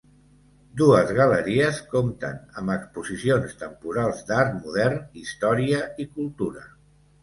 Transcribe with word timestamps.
Dues 0.79 1.11
galeries 1.19 1.83
compten 1.91 2.41
amb 2.63 2.75
exposicions 2.77 3.55
temporals 3.63 4.27
d'art 4.33 4.61
modern, 4.67 5.01
història 5.25 5.89
i 6.09 6.13
cultura. 6.21 6.71